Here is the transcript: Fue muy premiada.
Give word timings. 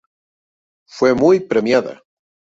Fue 0.89 1.13
muy 1.13 1.41
premiada. 1.41 2.01